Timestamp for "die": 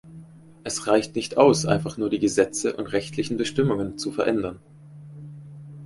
2.09-2.17